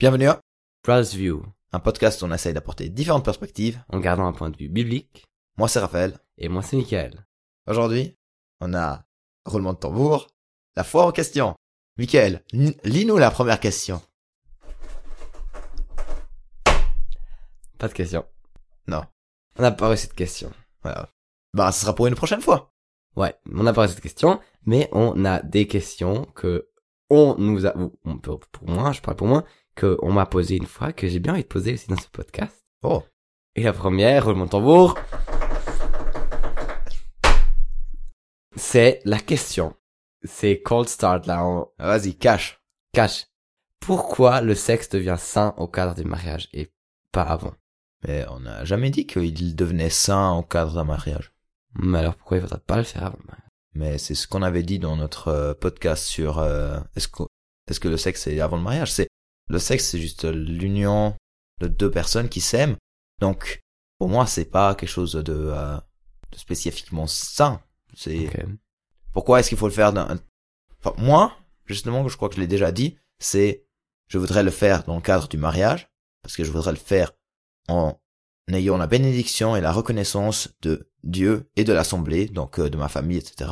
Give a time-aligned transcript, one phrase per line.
[0.00, 0.40] Bienvenue à
[0.82, 3.80] Browse View, un podcast où on essaye d'apporter différentes perspectives.
[3.88, 5.24] en gardant un point de vue biblique,
[5.56, 6.18] Moi c'est Raphaël.
[6.36, 7.24] et moi c'est Michael.
[7.68, 8.16] Aujourd'hui,
[8.60, 9.04] on a
[9.44, 10.28] roulement de tambour,
[10.76, 11.54] la foire aux questions.
[11.96, 14.02] Michael, lis-nous la première question.
[17.78, 18.26] Pas de question.
[18.88, 19.02] Non.
[19.58, 20.50] On n'a pas reçu de question.
[20.82, 21.08] Voilà.
[21.54, 22.72] Bah, ce sera pour une prochaine fois.
[23.16, 26.68] Ouais, on n'a pas reçu de question, mais on a des questions que
[27.10, 30.26] on nous a, ou on peut, pour moi, je parle pour moi, que on m'a
[30.26, 32.64] posé une fois, que j'ai bien envie de poser aussi dans ce podcast.
[32.82, 33.02] Oh.
[33.56, 34.96] Et la première, mon tambour.
[38.56, 39.74] C'est la question.
[40.24, 42.60] C'est cold start là, on Ah, Vas-y, cache.
[42.92, 43.26] cache.
[43.80, 46.72] Pourquoi le sexe devient sain au cadre du mariage et
[47.12, 47.52] pas avant?
[48.06, 51.32] Mais on n'a jamais dit qu'il devenait sain au cadre d'un mariage.
[51.74, 53.18] Mais alors pourquoi il faudrait pas le faire avant
[53.74, 57.24] Mais c'est ce qu'on avait dit dans notre euh, podcast sur euh, est-ce que
[57.68, 58.92] est-ce que le sexe est avant le mariage?
[58.92, 59.08] C'est
[59.48, 61.16] le sexe, c'est juste l'union
[61.60, 62.76] de deux personnes qui s'aiment.
[63.20, 63.62] Donc
[63.98, 65.76] pour moi, c'est pas quelque chose de, euh,
[66.32, 67.60] de spécifiquement sain.
[67.94, 68.28] C'est
[69.14, 70.18] pourquoi est-ce qu'il faut le faire d'un
[70.80, 73.64] enfin, moi justement je crois que je l'ai déjà dit c'est
[74.08, 75.88] je voudrais le faire dans le cadre du mariage
[76.22, 77.12] parce que je voudrais le faire
[77.68, 77.98] en
[78.52, 82.88] ayant la bénédiction et la reconnaissance de Dieu et de l'assemblée donc euh, de ma
[82.88, 83.50] famille etc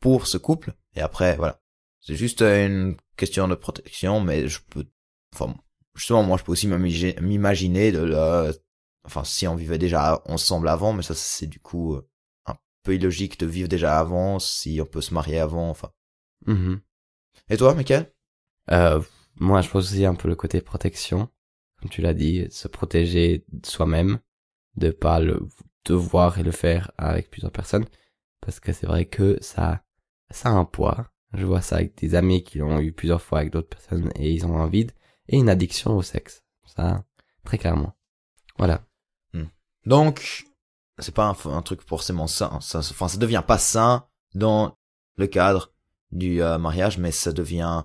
[0.00, 1.60] pour ce couple et après voilà
[2.00, 4.86] c'est juste une question de protection mais je peux
[5.32, 5.54] enfin
[5.94, 8.52] justement moi je peux aussi m'imagi- m'imaginer de
[9.04, 12.08] enfin si on vivait déjà ensemble avant mais ça c'est du coup euh,
[12.46, 15.90] un peu illogique de vivre déjà avant si on peut se marier avant enfin
[16.46, 16.80] Mhm.
[17.50, 18.12] et toi Michael?
[18.70, 19.00] Euh,
[19.36, 21.28] moi, je pense aussi un peu le côté protection,
[21.80, 24.20] comme tu l'as dit, se protéger soi-même,
[24.76, 25.40] de pas le
[25.84, 27.86] devoir et le faire avec plusieurs personnes,
[28.40, 29.82] parce que c'est vrai que ça,
[30.30, 31.08] ça a un poids.
[31.34, 34.32] Je vois ça avec des amis qui l'ont eu plusieurs fois avec d'autres personnes et
[34.32, 34.92] ils ont un vide
[35.28, 36.42] et une addiction au sexe.
[36.64, 37.04] Ça,
[37.44, 37.96] très clairement.
[38.58, 38.84] Voilà.
[39.86, 40.44] donc
[40.98, 44.76] c'est pas un, un truc forcément sain ça enfin ça devient pas sain dans
[45.16, 45.72] le cadre
[46.12, 47.82] du euh, mariage mais ça devient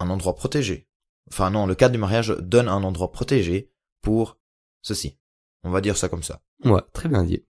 [0.00, 0.86] un endroit protégé
[1.30, 3.70] enfin non le cadre du mariage donne un endroit protégé
[4.02, 4.38] pour
[4.82, 5.18] ceci
[5.62, 7.44] on va dire ça comme ça Ouais, très bien dit.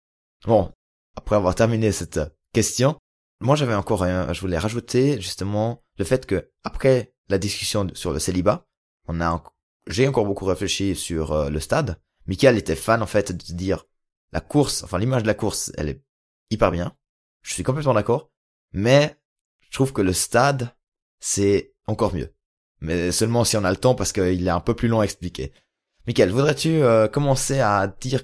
[0.45, 0.71] Bon,
[1.15, 2.19] après avoir terminé cette
[2.53, 2.97] question,
[3.39, 8.11] moi j'avais encore un, je voulais rajouter justement le fait que après la discussion sur
[8.11, 8.66] le célibat,
[9.07, 9.43] on a,
[9.87, 11.99] j'ai encore beaucoup réfléchi sur euh, le stade.
[12.25, 13.85] Michael était fan en fait de dire
[14.31, 16.01] la course, enfin l'image de la course, elle est
[16.49, 16.95] hyper bien.
[17.41, 18.29] Je suis complètement d'accord,
[18.73, 19.15] mais
[19.61, 20.75] je trouve que le stade
[21.19, 22.33] c'est encore mieux.
[22.81, 25.05] Mais seulement si on a le temps parce qu'il est un peu plus long à
[25.05, 25.53] expliquer.
[26.05, 28.23] Michael, voudrais-tu euh, commencer à dire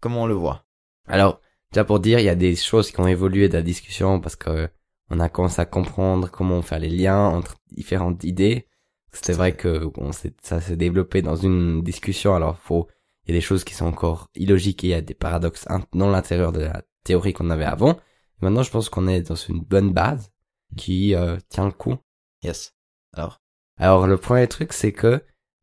[0.00, 0.64] comment on le voit?
[1.06, 1.40] Alors,
[1.72, 4.36] déjà pour dire, il y a des choses qui ont évolué de la discussion parce
[4.36, 4.68] que
[5.10, 8.68] on a commencé à comprendre comment faire les liens entre différentes idées.
[9.12, 12.34] C'était vrai que on ça s'est développé dans une discussion.
[12.34, 12.88] Alors, faut,
[13.24, 15.66] il y a des choses qui sont encore illogiques et il y a des paradoxes
[15.92, 17.94] dans l'intérieur de la théorie qu'on avait avant.
[17.94, 20.30] Et maintenant, je pense qu'on est dans une bonne base
[20.76, 21.96] qui euh, tient le coup.
[22.42, 22.74] Yes.
[23.12, 23.40] Alors?
[23.76, 25.22] Alors, le premier truc, c'est que,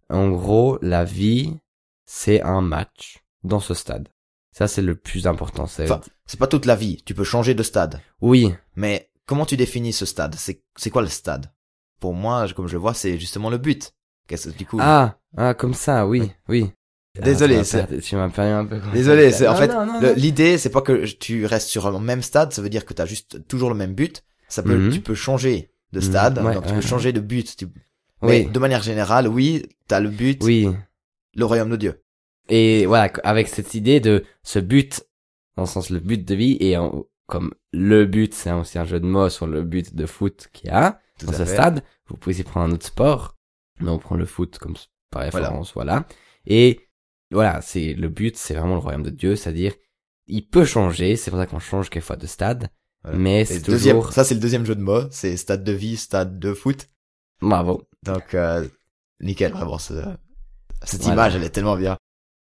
[0.10, 1.58] en gros, la vie,
[2.06, 4.10] c'est un match dans ce stade.
[4.52, 5.68] Ça, c'est le plus important.
[5.68, 7.02] C'est Enfin, c'est pas toute la vie.
[7.06, 8.02] Tu peux changer de stade.
[8.22, 10.36] oui, Mais comment tu définis ce stade?
[10.36, 11.52] C'est c'est quoi le stade?
[12.00, 13.94] Pour moi, comme je le vois, c'est justement le but.
[14.28, 16.72] Qu'est-ce que du coup Ah, ah, comme ça, oui, oui.
[17.20, 18.80] Désolé, Ah, tu c'est- m'as perdu- tu m'as perdu un peu.
[18.94, 19.58] Désolé, c'est en Non,
[20.02, 22.52] fait l'idée, c'est pas que tu restes sur le même stade.
[22.54, 24.24] Ça veut dire que tu as juste toujours le même but.
[24.48, 24.92] Ça peut, Mhm.
[24.92, 27.56] tu peux changer de Mhm, stade, ouais, donc tu ouais, peux changer de but.
[27.58, 27.68] Tu-
[28.22, 30.68] Mais Oui, de manière générale, oui, t'as le but, oui.
[31.36, 32.02] le royaume de Dieu.
[32.50, 35.06] Et voilà, avec cette idée de ce but,
[35.56, 38.86] dans le sens le but de vie, et en- comme le but, c'est aussi un
[38.86, 41.54] jeu de mots sur le but de foot qu'il y a Tout dans ce fait.
[41.54, 41.84] stade.
[42.08, 43.36] Vous pouvez aussi prendre un autre sport,
[43.80, 44.76] mais on prend le foot comme
[45.12, 46.08] par référence, voilà.
[46.46, 46.82] Et
[47.32, 49.74] voilà, c'est le but, c'est vraiment le royaume de Dieu, c'est-à-dire,
[50.28, 52.70] il peut changer, c'est pour ça qu'on change quelquefois de stade,
[53.04, 53.18] Voilà.
[53.18, 55.04] mais c'est deuxième, ça c'est le deuxième jeu de mots.
[55.12, 56.90] C'est stade de vie, stade de foot.
[57.42, 57.84] Bravo.
[58.04, 58.66] Donc euh,
[59.22, 59.78] nickel, vraiment.
[59.78, 59.94] ce-
[60.84, 61.14] Cette Voilà.
[61.14, 61.98] image, elle est tellement bien.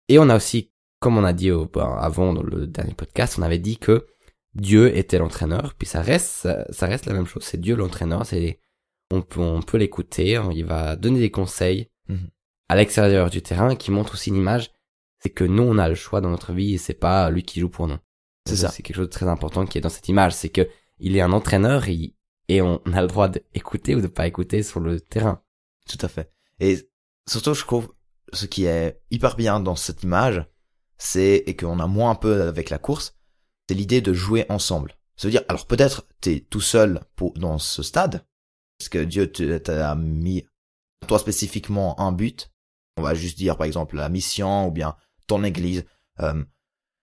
[0.10, 3.36] Et on a aussi, comme on a dit au- ben, avant dans le dernier podcast,
[3.38, 4.06] on avait dit que
[4.57, 7.44] Dieu était l'entraîneur, puis ça reste, ça, reste la même chose.
[7.44, 8.59] C'est Dieu l'entraîneur, c'est,
[9.12, 12.30] on peut, on peut l'écouter, hein, il va donner des conseils Mhm.
[12.69, 14.71] à l'extérieur du terrain qui montre aussi une image.
[15.19, 17.59] C'est que nous, on a le choix dans notre vie et c'est pas lui qui
[17.59, 17.98] joue pour nous.
[18.45, 18.69] C'est ça.
[18.69, 20.33] C'est quelque chose de très important qui est dans cette image.
[20.33, 20.69] C'est que
[21.00, 22.13] il est un entraîneur et,
[22.48, 25.42] et on a le droit d'écouter ou de pas écouter sur le terrain.
[25.89, 26.31] Tout à fait.
[26.60, 26.77] Et
[27.27, 27.94] surtout, je trouve,
[28.31, 30.45] ce qui est hyper bien dans cette image,
[30.98, 33.17] c'est, et qu'on a moins un peu avec la course,
[33.68, 34.96] c'est l'idée de jouer ensemble.
[35.16, 38.25] Ça veut dire, alors peut-être t'es tout seul pour, dans ce stade,
[38.78, 40.46] parce que Dieu t'a mis,
[41.08, 42.52] toi spécifiquement, un but,
[42.98, 44.96] on va juste dire par exemple la mission ou bien
[45.28, 45.86] ton église.
[46.19, 46.44] Euh,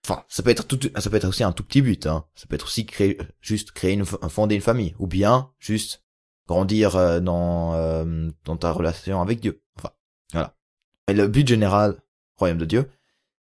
[0.07, 2.07] Enfin, ça peut être tout, ça peut être aussi un tout petit but.
[2.07, 2.27] Hein.
[2.35, 6.03] Ça peut être aussi créer, juste créer une, fonder une famille, ou bien juste
[6.47, 9.63] grandir euh, dans euh, dans ta relation avec Dieu.
[9.79, 9.91] Enfin,
[10.33, 10.55] voilà.
[11.09, 12.03] Mais le but général,
[12.37, 12.91] royaume de Dieu.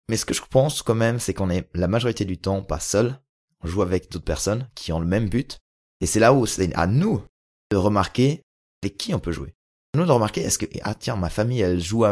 [0.08, 2.81] Mais ce que je pense quand même, c'est qu'on est la majorité du temps pas
[2.81, 3.20] seul.
[3.60, 5.58] On joue avec d'autres personnes qui ont le même but.
[6.00, 7.22] Et c'est là où c'est à nous
[7.70, 8.43] de remarquer
[8.82, 9.54] avec qui on peut jouer.
[9.94, 12.04] Nous de remarquer est-ce que ah tiens ma famille elle joue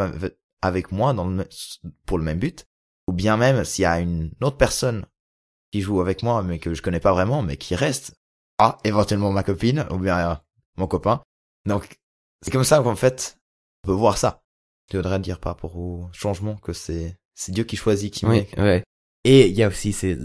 [0.61, 1.47] avec moi dans le,
[2.05, 2.65] pour le même but?
[3.07, 5.05] Ou bien même s'il y a une autre personne
[5.71, 8.13] qui joue avec moi mais que je connais pas vraiment mais qui reste
[8.59, 10.35] ah éventuellement ma copine ou bien euh,
[10.77, 11.21] mon copain
[11.65, 11.97] donc
[12.41, 13.37] c'est comme ça qu'en fait
[13.83, 14.43] on peut voir ça
[14.89, 18.45] tu voudrais dire par rapport au changement que c'est c'est Dieu qui choisit qui oui,
[18.57, 18.83] ouais
[19.23, 20.17] et il y a aussi ces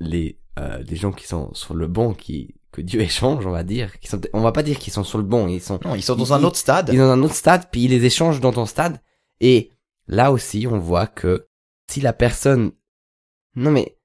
[0.00, 3.64] les euh, les gens qui sont sur le bon qui que Dieu échange on va
[3.64, 5.94] dire qui sont on va pas dire qu'ils sont sur le bon ils sont non
[5.94, 8.04] ils sont dans un autre stade ils sont dans un autre stade puis ils les
[8.04, 9.00] échangent dans ton stade
[9.40, 9.70] et
[10.06, 11.48] là aussi on voit que
[11.90, 12.72] si la personne,
[13.54, 13.98] non mais,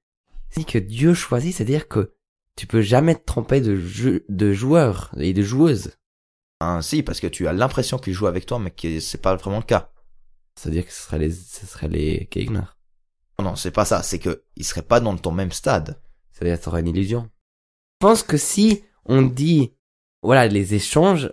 [0.50, 2.14] si que Dieu choisit, c'est-à-dire que
[2.56, 5.96] tu peux jamais te tromper de jeu, de joueurs et de joueuses.
[6.60, 9.36] Ah, si, parce que tu as l'impression qu'il joue avec toi, mais que c'est pas
[9.36, 9.92] vraiment le cas.
[10.56, 12.28] C'est-à-dire que ce serait les, ce serait les.
[13.40, 16.00] Non, c'est pas ça, c'est que il serait pas dans ton même stade.
[16.32, 17.30] C'est-à-dire que aurais une illusion.
[18.00, 19.72] Je pense que si on dit,
[20.22, 21.32] voilà, les échanges,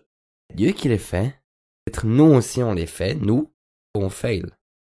[0.54, 1.42] Dieu qui les fait,
[1.86, 3.54] peut-être nous aussi on les fait, nous,
[3.96, 4.46] on fail.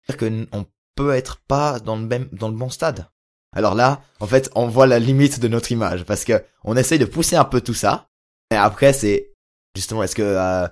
[0.02, 3.08] C'est-à-dire que on peut être pas dans le même dans le bon stade.
[3.54, 6.98] Alors là, en fait, on voit la limite de notre image parce que on essaye
[6.98, 8.08] de pousser un peu tout ça.
[8.50, 9.34] Et après, c'est
[9.76, 10.66] justement est-ce que euh,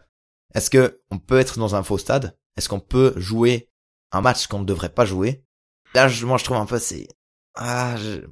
[0.54, 2.36] est-ce que on peut être dans un faux stade?
[2.56, 3.68] Est-ce qu'on peut jouer
[4.12, 5.44] un match qu'on ne devrait pas jouer?
[5.94, 7.08] Là, je, moi, je trouve un peu c'est
[7.54, 8.26] ah, je...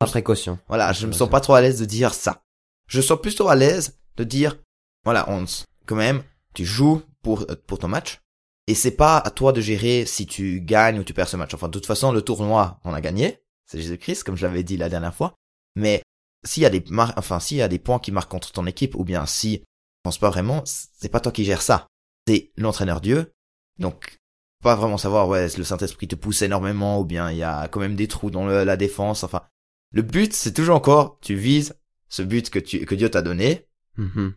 [0.00, 0.58] précaution.
[0.68, 2.42] Voilà, je me sens pas trop à l'aise de dire ça.
[2.86, 4.58] Je sens plutôt à l'aise de dire
[5.04, 5.44] voilà, on
[5.86, 6.22] quand même,
[6.54, 8.20] tu joues pour pour ton match,
[8.66, 11.54] et c'est pas à toi de gérer si tu gagnes ou tu perds ce match.
[11.54, 13.42] Enfin, de toute façon, le tournoi, on a gagné.
[13.66, 15.34] C'est Jésus-Christ, comme je l'avais dit la dernière fois.
[15.74, 16.02] Mais
[16.44, 18.66] s'il y a des mar enfin, s'il y a des points qui marquent contre ton
[18.66, 21.86] équipe, ou bien si, je pense pas vraiment, c'est pas toi qui gères ça.
[22.28, 23.32] C'est l'entraîneur Dieu.
[23.78, 24.18] Donc,
[24.62, 27.80] pas vraiment savoir, ouais, le Saint-Esprit te pousse énormément, ou bien il y a quand
[27.80, 29.24] même des trous dans la défense.
[29.24, 29.42] Enfin,
[29.92, 31.74] le but, c'est toujours encore, tu vises
[32.08, 33.66] ce but que tu, que Dieu t'a donné.
[33.98, 34.32] Mm-hmm.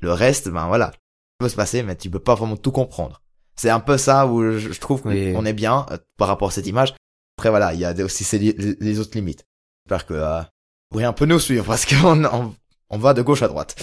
[0.00, 0.98] Le reste, ben voilà, ça
[1.38, 3.22] peut se passer, mais tu peux pas vraiment tout comprendre.
[3.54, 6.66] C'est un peu ça où je, trouve qu'on est bien euh, par rapport à cette
[6.66, 6.94] image.
[7.36, 9.44] Après voilà, il y a aussi les, autres limites.
[9.84, 10.46] J'espère que euh, vous
[10.90, 12.54] pourrez un peu nous suivre parce qu'on on,
[12.90, 13.76] on, va de gauche à droite.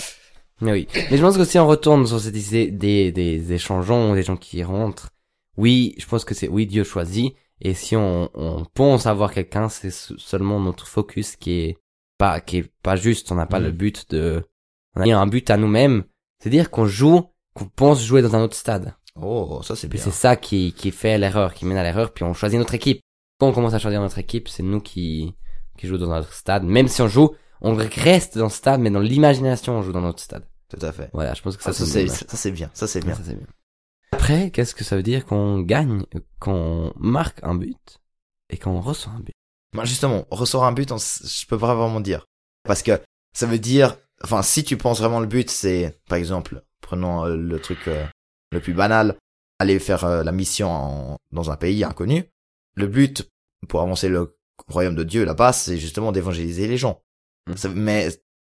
[0.62, 0.88] Mais oui.
[0.94, 4.38] Mais je pense que si on retourne sur cette idée des, des échangeants, des gens
[4.38, 5.10] qui rentrent,
[5.58, 7.36] oui, je pense que c'est oui Dieu choisit.
[7.62, 11.78] Et si on, on pense avoir quelqu'un, c'est seulement notre focus qui est
[12.18, 13.32] pas qui est pas juste.
[13.32, 13.78] On n'a pas le mm.
[13.78, 14.44] but de
[14.96, 16.04] on a un but à nous-mêmes.
[16.40, 18.94] C'est-à-dire qu'on joue, qu'on pense jouer dans un autre stade.
[19.20, 20.02] Oh, ça c'est bien.
[20.02, 23.02] C'est ça qui, qui fait l'erreur, qui mène à l'erreur, puis on choisit notre équipe.
[23.40, 25.34] Quand on commence à choisir notre équipe, c'est nous qui,
[25.78, 26.64] qui jouons dans notre stade.
[26.64, 27.32] Même si on joue,
[27.62, 30.46] on reste dans ce stade, mais dans l'imagination, on joue dans notre stade.
[30.70, 31.10] Tout à fait.
[31.14, 33.16] Voilà, je pense que ça, ah, c'est, ça c'est bien, ça c'est bien.
[33.16, 33.38] bien.
[34.12, 36.04] Après, qu'est-ce que ça veut dire qu'on gagne,
[36.40, 38.00] qu'on marque un but
[38.50, 39.34] et qu'on reçoit un but?
[39.74, 42.26] Moi, justement, recevoir un but, je peux pas vraiment dire.
[42.64, 43.00] Parce que
[43.34, 47.36] ça veut dire, enfin, si tu penses vraiment le but, c'est, par exemple, prenons euh,
[47.36, 48.06] le truc euh,
[48.52, 49.18] le plus banal,
[49.60, 52.26] aller faire euh, la mission dans un pays inconnu.
[52.76, 53.30] Le but
[53.68, 57.02] pour avancer le royaume de Dieu là-bas, c'est justement d'évangéliser les gens.
[57.48, 57.70] Mmh.
[57.76, 58.10] mais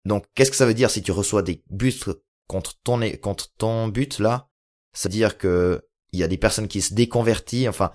[0.04, 1.92] donc, qu'est-ce que ça veut dire si tu reçois des buts
[2.46, 4.48] contre ton contre ton but là?
[4.92, 7.68] C'est-à-dire que il y a des personnes qui se déconvertissent.
[7.68, 7.90] Enfin,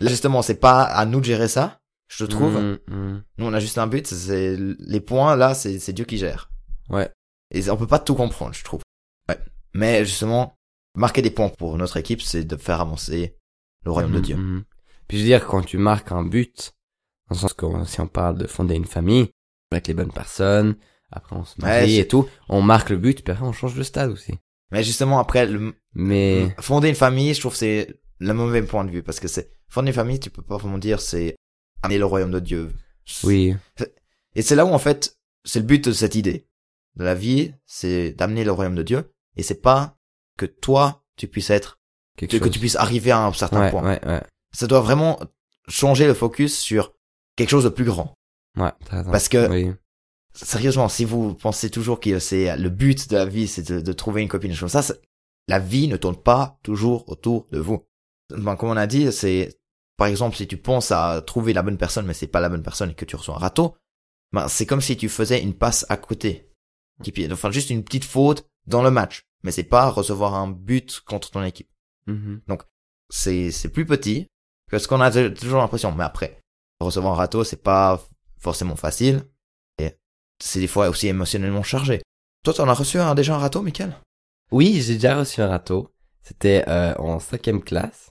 [0.00, 2.58] là justement, c'est pas à nous de gérer ça, je trouve.
[2.58, 3.24] Mmh, mmh.
[3.38, 4.06] Nous, on a juste un but.
[4.06, 6.50] C'est les points là, c'est Dieu qui gère.
[6.90, 7.10] Ouais.
[7.50, 8.82] Et on peut pas tout comprendre, je trouve.
[9.28, 9.38] Ouais.
[9.72, 10.58] Mais justement,
[10.94, 13.36] marquer des points pour notre équipe, c'est de faire avancer
[13.84, 14.64] le royaume de mhm, Dieu.
[15.08, 16.74] Puis je veux dire, quand tu marques un but,
[17.28, 19.30] dans le sens que si on parle de fonder une famille,
[19.74, 20.76] avec les bonnes personnes,
[21.10, 23.82] après on se marie et tout, on marque le but, puis après on change de
[23.82, 24.34] stade aussi.
[24.70, 25.74] Mais justement, après, le...
[25.94, 29.50] mais fonder une famille, je trouve c'est le mauvais point de vue, parce que c'est
[29.68, 31.36] fonder une famille, tu peux pas vraiment dire c'est
[31.82, 32.72] amener le royaume de Dieu.
[33.22, 33.54] Oui.
[34.34, 36.48] Et c'est là où en fait, c'est le but de cette idée
[36.96, 39.96] de la vie, c'est d'amener le royaume de Dieu, et c'est pas
[40.36, 41.78] que toi, tu puisses être,
[42.16, 43.82] que, que, tu puisses arriver à un certain point.
[43.82, 44.22] Ouais, ouais.
[44.52, 45.20] Ça doit vraiment
[45.68, 46.94] changer le focus sur
[47.36, 48.16] quelque chose de plus grand.
[48.56, 49.74] Ouais, Parce que,
[50.32, 54.22] sérieusement, si vous pensez toujours que c'est le but de la vie, c'est de, trouver
[54.22, 54.82] une copine, comme ça,
[55.48, 57.84] la vie ne tourne pas toujours autour de vous.
[58.30, 59.58] Ben, comme on a dit, c'est,
[59.96, 62.62] par exemple, si tu penses à trouver la bonne personne, mais c'est pas la bonne
[62.62, 63.76] personne et que tu reçois un râteau,
[64.32, 66.50] ben, c'est comme si tu faisais une passe à côté.
[67.30, 71.30] Enfin, juste une petite faute dans le match mais c'est pas recevoir un but contre
[71.30, 71.70] ton équipe.
[72.08, 72.40] Mm-hmm.
[72.48, 72.62] Donc,
[73.10, 74.26] c'est c'est plus petit
[74.68, 75.92] que ce qu'on a toujours l'impression.
[75.92, 76.40] Mais après,
[76.80, 78.02] recevoir un râteau, c'est pas
[78.44, 79.22] forcément facile
[79.78, 79.98] et
[80.38, 82.02] c'est des fois aussi émotionnellement chargé.
[82.44, 83.96] Toi, t'en as reçu un, déjà un râteau, Michael?
[84.52, 85.92] Oui, j'ai déjà reçu un râteau.
[86.22, 88.10] C'était euh, en cinquième classe.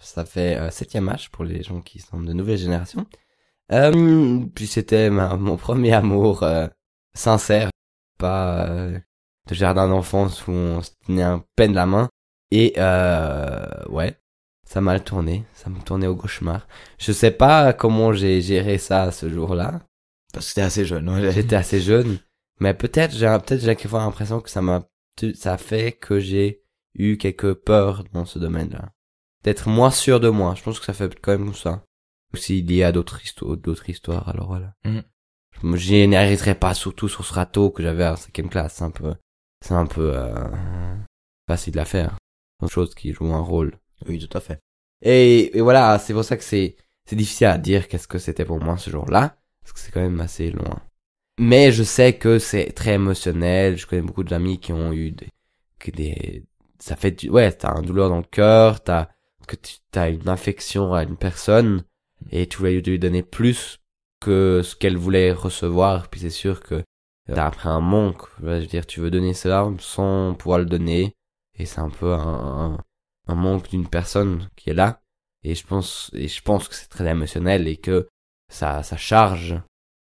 [0.00, 3.06] Ça fait euh, septième âge pour les gens qui sont de nouvelle génération.
[3.72, 6.66] Euh, puis c'était mon premier amour euh,
[7.14, 7.70] sincère,
[8.18, 8.98] pas euh,
[9.48, 12.08] de jardin d'enfance où on se tenait un peine la main.
[12.50, 14.18] Et euh, ouais,
[14.74, 16.66] ça m'a tourné, ça me tournait au cauchemar.
[16.98, 19.80] Je sais pas comment j'ai géré ça ce jour-là.
[20.32, 21.08] Parce que t'es assez jeune.
[21.08, 21.30] ouais.
[21.30, 22.18] J'étais assez jeune,
[22.58, 24.84] mais peut-être j'ai peut-être j'ai quelquefois l'impression que ça m'a
[25.34, 26.64] ça fait que j'ai
[26.96, 28.90] eu quelques peurs dans ce domaine-là.
[29.44, 30.56] D'être moins sûr de moi.
[30.56, 31.84] Je pense que ça fait quand même ça.
[32.32, 34.28] Aussi lié à d'autres histoires, d'autres histoires.
[34.28, 34.74] Alors voilà.
[34.84, 35.04] Mhm.
[35.76, 38.74] Je n'arrêterai pas surtout sur ce râteau que j'avais en cinquième classe.
[38.74, 39.14] C'est un peu,
[39.64, 40.34] c'est un peu euh,
[41.48, 42.18] facile à faire.
[42.58, 43.78] C'est une chose qui joue un rôle.
[44.06, 44.60] Oui, tout à fait.
[45.02, 48.44] Et, et voilà, c'est pour ça que c'est c'est difficile à dire qu'est-ce que c'était
[48.44, 50.82] pour moi ce jour-là, parce que c'est quand même assez loin.
[51.38, 53.76] Mais je sais que c'est très émotionnel.
[53.76, 55.28] Je connais beaucoup d'amis qui ont eu des,
[55.78, 56.44] que des,
[56.78, 59.08] ça fait, du, ouais, t'as un douleur dans le cœur, t'as
[59.46, 61.84] que tu as une affection à une personne
[62.30, 63.78] et tu voulais lui donner plus
[64.20, 66.08] que ce qu'elle voulait recevoir.
[66.08, 66.82] Puis c'est sûr que
[67.26, 68.22] t'as après un manque.
[68.40, 71.14] Je veux dire, tu veux donner cela sans pouvoir le donner
[71.58, 72.78] et c'est un peu un,
[73.26, 75.00] un manque d'une personne qui est là.
[75.42, 78.08] Et je pense, et je pense que c'est très émotionnel et que
[78.48, 79.60] ça, ça charge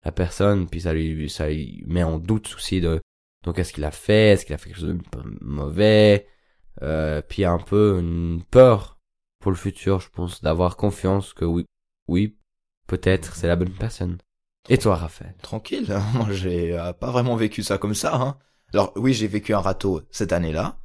[0.04, 3.00] la personne, puis ça lui, ça lui met en doute aussi de,
[3.44, 5.02] donc est-ce qu'il a fait, est-ce qu'il a fait quelque chose de
[5.40, 6.26] mauvais,
[6.82, 8.98] euh, puis un peu une peur
[9.40, 11.66] pour le futur, je pense, d'avoir confiance que oui,
[12.08, 12.36] oui,
[12.86, 14.18] peut-être c'est la bonne personne.
[14.68, 15.34] Et toi, Raphaël?
[15.42, 15.96] Tranquille.
[16.14, 18.16] Moi, j'ai euh, pas vraiment vécu ça comme ça.
[18.16, 18.38] Hein.
[18.74, 20.78] Alors oui, j'ai vécu un râteau cette année-là.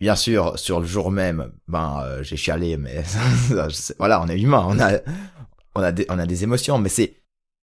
[0.00, 3.02] Bien sûr, sur le jour même, ben euh, j'ai chialé, mais
[3.98, 5.00] voilà, on est humain, on a,
[5.74, 7.16] on a des, on a des émotions, mais c'est,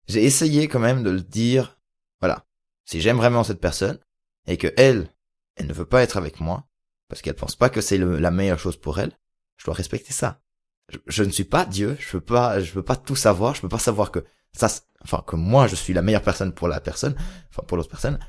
[0.08, 1.80] j'ai essayé quand même de le dire.
[2.20, 2.46] Voilà,
[2.84, 4.00] si j'aime vraiment cette personne
[4.48, 5.10] et que elle,
[5.56, 6.68] elle ne veut pas être avec moi
[7.08, 9.14] parce qu'elle pense pas que c'est la meilleure chose pour elle,
[9.58, 10.42] je dois respecter ça.
[10.90, 13.62] Je, je ne suis pas Dieu, je peux pas, je peux pas tout savoir, je
[13.62, 14.68] peux pas savoir que ça,
[15.04, 17.16] enfin que moi je suis la meilleure personne pour la personne,
[17.50, 18.20] enfin pour l'autre personne.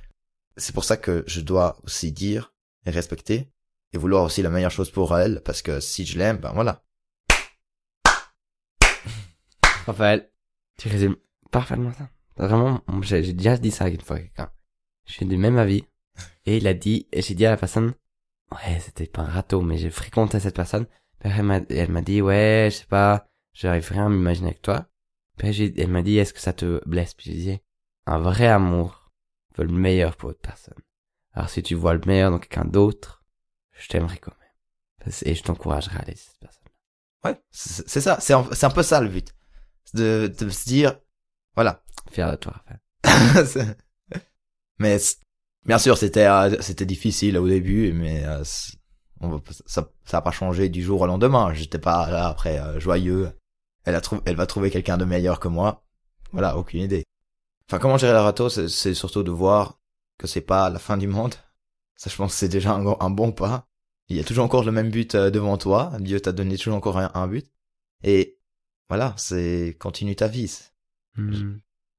[0.57, 3.51] C'est pour ça que je dois aussi dire et respecter
[3.97, 6.85] et vouloir aussi la meilleure chose pour elle parce que si je l'aime, ben voilà.
[9.87, 10.31] Raphaël,
[10.76, 11.17] tu résumes
[11.50, 12.11] parfaitement ça.
[12.37, 14.50] Vraiment, j'ai déjà dit ça une fois à quelqu'un.
[15.07, 15.85] Je suis du même avis.
[16.45, 17.95] Et il a dit, et j'ai dit à la personne,
[18.53, 20.87] ouais, c'était pas un râteau, mais j'ai fréquenté cette personne.
[21.19, 24.87] Puis elle m'a, dit, ouais, je sais pas, j'arrive rien à m'imaginer avec toi.
[25.38, 27.15] Puis elle m'a dit, est-ce que ça te blesse?
[27.15, 27.61] Puis j'ai dit,
[28.05, 29.11] un vrai amour
[29.57, 30.79] veut le meilleur pour autre personne.
[31.33, 33.15] Alors si tu vois le meilleur dans quelqu'un d'autre,
[33.78, 35.12] je t'aimerai quand même.
[35.23, 36.62] Et je t'encouragerai à aller cette personne.
[37.25, 39.35] Ouais, c'est ça, c'est un, peu ça le but.
[39.95, 40.99] De, de se dire,
[41.54, 41.83] voilà.
[42.11, 42.54] Fier de toi,
[43.04, 43.76] Raphaël.
[44.78, 44.99] Mais
[45.64, 48.42] bien sûr, c'était euh, c'était difficile au début, mais euh,
[49.21, 51.52] on ça ça a pas changé du jour au lendemain.
[51.54, 53.33] J'étais pas là après euh, joyeux.
[53.85, 55.85] Elle a trouvé, elle va trouver quelqu'un de meilleur que moi.
[56.33, 57.04] Voilà, aucune idée.
[57.68, 59.78] Enfin, comment gérer le râteau, c'est surtout de voir
[60.18, 61.35] que c'est pas la fin du monde.
[61.97, 63.67] Ça, je pense que c'est déjà un, un bon pas.
[64.09, 65.93] Il y a toujours encore le même but euh, devant toi.
[66.00, 67.47] Dieu t'a donné toujours encore un, un but.
[68.05, 68.38] Et
[68.88, 70.53] voilà, c'est continue ta vie.
[71.17, 71.57] Hmm.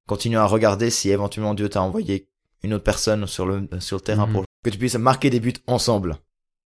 [0.08, 2.30] Continue à regarder si éventuellement Dieu t'a envoyé
[2.64, 4.34] une autre personne sur le sur le terrain Mhm.
[4.34, 6.18] pour que tu puisses marquer des buts ensemble.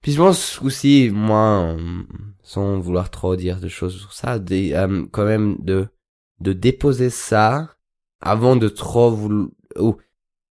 [0.02, 2.04] Puis je pense aussi, moi, euh,
[2.44, 5.88] sans vouloir trop dire de choses sur ça, euh, quand même de
[6.42, 7.76] de déposer ça
[8.22, 9.98] avant de trop vouloir ou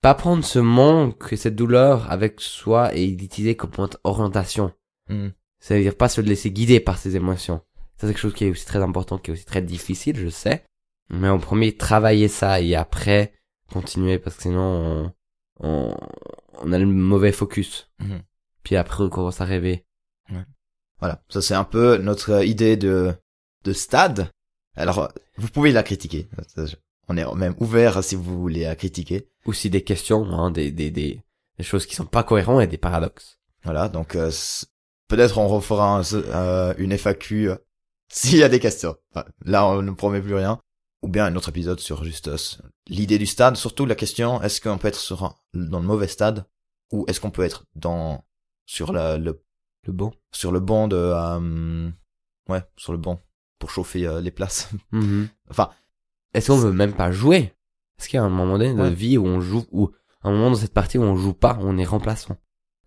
[0.01, 4.73] pas prendre ce manque et cette douleur avec soi et l'utiliser comme point orientation.
[5.09, 5.33] Mhm.
[5.59, 7.63] C'est-à-dire pas se laisser guider par ses émotions.
[7.97, 10.29] Ça c'est quelque chose qui est aussi très important, qui est aussi très difficile, je
[10.29, 10.65] sais.
[11.09, 13.33] Mais en premier, travailler ça et après
[13.73, 15.13] continuer parce que sinon
[15.61, 15.97] on, on,
[16.63, 17.91] on a le mauvais focus.
[17.99, 18.23] Mhm.
[18.63, 19.85] Puis après on commence à rêver.
[20.99, 23.15] Voilà, ça c'est un peu notre idée de
[23.65, 24.31] de stade.
[24.77, 26.29] Alors vous pouvez la critiquer.
[27.09, 29.29] On est même ouvert si vous voulez la critiquer.
[29.45, 31.23] Aussi des questions, hein, des, des, des,
[31.59, 33.39] des choses qui sont pas cohérentes et des paradoxes.
[33.65, 34.31] Voilà, donc euh,
[35.09, 37.57] peut-être on refera un- euh, une FAQ euh,
[38.09, 38.97] s'il y a des questions.
[39.15, 40.61] Enfin, là, on ne promet plus rien.
[41.03, 42.37] Ou bien un autre épisode sur juste euh,
[42.89, 43.57] l'idée du stade.
[43.57, 46.47] Surtout la question est-ce qu'on peut être sur un- dans le mauvais stade
[46.93, 48.25] ou est-ce qu'on peut être dans
[48.65, 49.41] sur la, le
[49.85, 50.13] Le bon.
[50.33, 51.89] sur le banc de euh,
[52.49, 53.21] ouais sur le banc
[53.61, 54.71] pour chauffer les places.
[55.51, 55.71] Enfin,
[56.37, 57.53] Est-ce qu'on veut même pas jouer?
[57.99, 58.91] Est-ce qu'il y a un moment donné de Ouais.
[58.95, 59.91] vie où on joue, ou
[60.23, 62.37] un moment dans cette partie où on joue pas, on est remplaçant?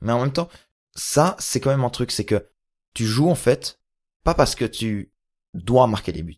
[0.01, 0.49] Mais en même temps,
[0.95, 2.47] ça c'est quand même un truc, c'est que
[2.93, 3.79] tu joues en fait
[4.23, 5.11] pas parce que tu
[5.53, 6.37] dois marquer des buts.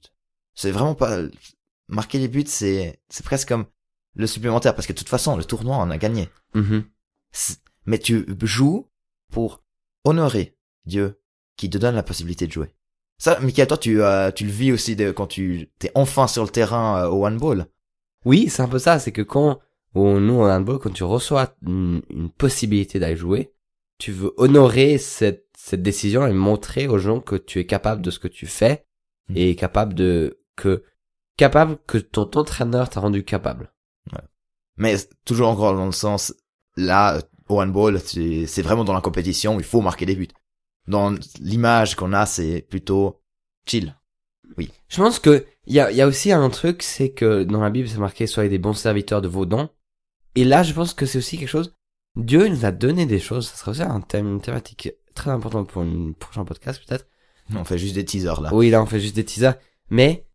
[0.55, 1.19] C'est vraiment pas
[1.87, 3.65] marquer les buts, c'est c'est presque comme
[4.15, 6.29] le supplémentaire parce que de toute façon le tournoi on a gagné.
[6.55, 6.85] Mhm.
[7.31, 8.87] C'est- Mais tu joues
[9.31, 9.63] pour
[10.05, 11.19] honorer Dieu
[11.57, 12.73] qui te donne la possibilité de jouer.
[13.21, 16.43] Ça, Michael, toi tu euh, tu le vis aussi de quand tu t'es enfin sur
[16.43, 17.67] le terrain euh, au handball.
[18.25, 19.59] Oui, c'est un peu ça, c'est que quand,
[19.93, 23.53] ou nous en handball, quand tu reçois une, une possibilité d'aller jouer,
[23.99, 28.09] tu veux honorer cette, cette décision et montrer aux gens que tu es capable de
[28.09, 28.85] ce que tu fais
[29.29, 29.37] Mhm.
[29.37, 30.83] et capable de, que,
[31.37, 33.73] capable que ton entraîneur t'a rendu capable.
[34.77, 36.33] Mais toujours encore dans le sens,
[36.75, 40.29] là, au handball, c'est c'est vraiment dans la compétition, il faut marquer des buts.
[40.91, 43.21] Dans l'image qu'on a, c'est plutôt
[43.65, 43.95] chill.
[44.57, 47.69] Je pense que il y a, y a aussi un truc, c'est que dans la
[47.69, 49.69] Bible, c'est marqué soyez des bons serviteurs de vos dons.
[50.35, 51.75] Et là, je pense que c'est aussi quelque chose.
[52.17, 53.47] Dieu nous a donné des choses.
[53.47, 57.07] Ça serait aussi un thème, une thématique très importante pour un prochain podcast peut-être.
[57.55, 58.53] On fait juste des teasers là.
[58.53, 59.55] Oui, là, on fait juste des teasers.
[59.89, 60.27] Mais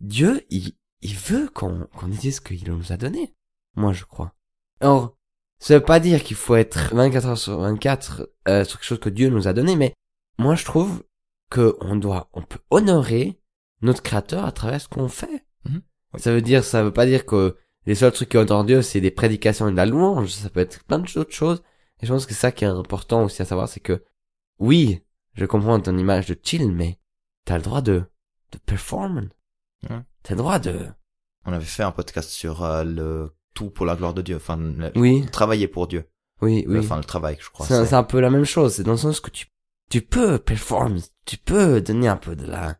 [0.00, 3.34] Dieu, il, il veut qu'on qu'on utilise ce qu'il nous a donné.
[3.76, 4.34] Moi, je crois.
[4.80, 5.16] Or,
[5.58, 9.00] ça veut pas dire qu'il faut être 24 heures sur 24 euh, sur quelque chose
[9.00, 9.94] que Dieu nous a donné, mais
[10.38, 11.02] moi, je trouve
[11.50, 13.40] que on doit, on peut honorer
[13.82, 15.44] notre Créateur à travers ce qu'on fait.
[15.68, 15.82] Mhm.
[16.14, 16.20] Oui.
[16.20, 19.00] Ça veut dire, ça veut pas dire que les seuls trucs qui honorent Dieu, c'est
[19.00, 20.30] des prédications et de la louange.
[20.30, 21.62] Ça peut être plein d'autres choses.
[22.00, 24.04] Et je pense que ça qui est important aussi à savoir, c'est que,
[24.58, 25.02] oui,
[25.34, 26.98] je comprends ton image de chill, mais
[27.44, 28.04] t'as le droit de,
[28.52, 29.28] de performer.
[29.90, 30.00] Ouais.
[30.22, 30.86] T'as le droit de,
[31.46, 34.56] On avait fait un podcast sur euh, le tout pour la gloire de Dieu, enfin
[34.56, 36.08] le- oui, travailler pour Dieu,
[36.40, 36.78] oui, oui.
[36.78, 37.66] enfin le travail, je crois.
[37.66, 38.74] c'est un peu la même chose.
[38.76, 39.46] C'est dans le sens que tu,
[39.92, 42.78] tu peux performer, tu peux donner un peu de la,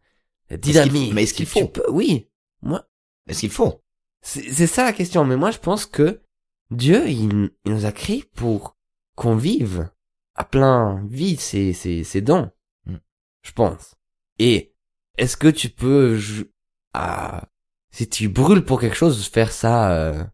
[0.48, 1.12] la dynamique.
[1.12, 2.30] mais est-ce qu'il faut peux- Oui.
[2.62, 2.88] Moi,
[3.28, 3.82] Est-ce qu'il faut
[4.22, 5.24] c'est c'est ça la question.
[5.26, 6.22] Mais moi, je pense que
[6.70, 8.78] Dieu, il, il nous a créés pour
[9.14, 9.90] qu'on vive
[10.36, 12.50] à plein vie ses, ses, ses dons.
[12.86, 12.96] Mm.
[13.42, 13.94] Je pense.
[14.38, 14.72] Et
[15.18, 16.50] est-ce que tu peux, jou-
[16.94, 17.48] ah,
[17.90, 20.24] si tu brûles pour quelque chose, faire ça euh,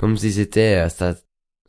[0.00, 1.14] comme si c'était euh, sa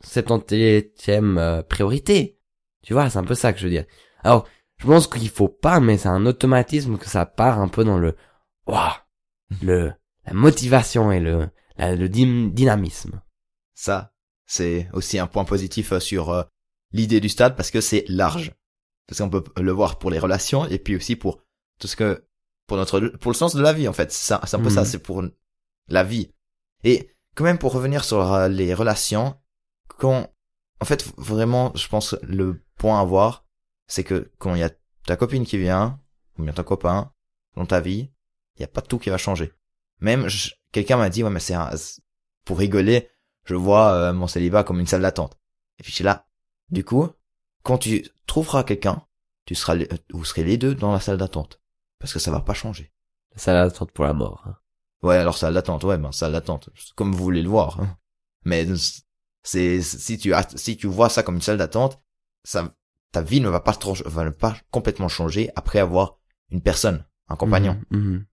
[0.02, 2.38] 70e euh, priorité?
[2.82, 3.84] Tu vois, c'est un peu ça que je veux dire.
[4.24, 4.48] Alors,
[4.78, 7.98] je pense qu'il faut pas, mais c'est un automatisme que ça part un peu dans
[7.98, 8.16] le,
[8.66, 8.92] waouh,
[9.62, 9.92] le,
[10.26, 13.20] la motivation et le, la- le dy- dynamisme.
[13.74, 14.12] Ça,
[14.46, 16.42] c'est aussi un point positif euh, sur euh,
[16.92, 18.52] l'idée du stade parce que c'est large.
[19.06, 21.40] Parce qu'on peut le voir pour les relations et puis aussi pour
[21.78, 22.26] tout ce que
[22.66, 24.10] pour notre pour le sens de la vie en fait.
[24.10, 24.70] C'est un peu Mhm.
[24.70, 25.22] ça, c'est pour
[25.88, 26.32] la vie.
[26.82, 29.36] Et quand même pour revenir sur euh, les relations,
[29.86, 30.28] quand
[30.80, 33.45] en fait vraiment, je pense le point à voir,
[33.86, 34.70] c'est que quand il y a
[35.06, 36.00] ta copine qui vient
[36.38, 37.12] ou bien ton copain
[37.56, 38.10] dans ta vie,
[38.56, 39.52] il y a pas tout qui va changer.
[40.00, 40.28] Même
[40.72, 41.70] quelqu'un m'a dit ouais mais c'est un-
[42.44, 43.08] pour rigoler,
[43.44, 45.38] je vois euh, mon célibat comme une salle d'attente.
[45.78, 46.26] Et puis je suis là.
[46.70, 47.08] Du coup,
[47.62, 49.02] quand tu trouveras quelqu'un,
[49.44, 51.60] tu seras, les- vous serez les deux dans la salle d'attente.
[51.98, 52.92] Parce que ça va pas changer.
[53.36, 54.42] Ça l'attente pour la mort.
[54.46, 54.56] hein.
[55.02, 57.80] Ouais, alors salle d'attente, ouais, ben salle d'attente, comme vous voulez le voir.
[57.80, 57.96] hein.
[58.44, 58.66] Mais
[59.42, 62.00] c'est si tu si tu vois ça comme une salle d'attente,
[62.44, 62.74] ça,
[63.12, 66.18] ta vie ne va pas trop, va pas complètement changer après avoir
[66.50, 67.80] une personne, un compagnon.
[67.90, 68.24] Mhm,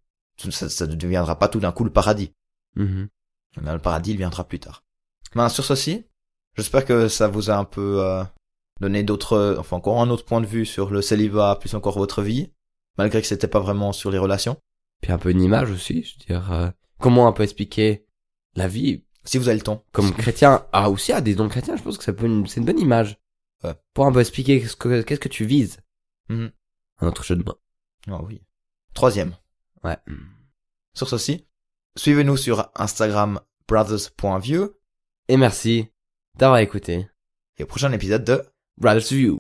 [0.51, 2.33] Ça, ça ne deviendra pas tout d'un coup le paradis.
[2.75, 3.09] mhm,
[3.57, 3.73] mhm.
[3.73, 4.83] Le paradis, il viendra plus tard.
[5.35, 6.05] Ben, sur ceci,
[6.57, 8.23] j'espère que ça vous a un peu euh,
[8.81, 12.21] donné d'autres, enfin encore un autre point de vue sur le célibat, plus encore votre
[12.21, 12.51] vie,
[12.97, 14.57] malgré que c'était pas vraiment sur les relations.
[15.01, 18.05] Puis un peu une image aussi, je veux dire, euh, comment on peut expliquer
[18.55, 19.83] la vie Si vous avez le temps.
[19.91, 22.65] comme chrétien, ah aussi à des dons chrétiens, je pense que ça peut c'est une
[22.65, 23.17] bonne image.
[23.93, 25.79] Pour un peu expliquer ce que, qu'est-ce que tu vises.
[26.29, 26.51] Mhm.
[26.99, 27.59] Un autre jeu de mots.
[28.07, 28.41] Ah oui.
[28.93, 29.35] Troisième.
[29.83, 29.97] Ouais.
[30.93, 31.47] Sur ceci,
[31.97, 34.69] suivez-nous sur Instagram brothers.view
[35.27, 35.89] Et merci
[36.37, 37.07] d'avoir écouté.
[37.57, 38.43] et au prochain épisode de
[38.77, 39.39] Brothers View.